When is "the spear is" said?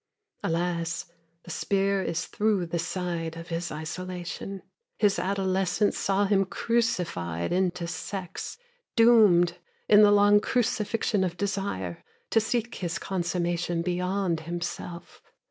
1.43-2.25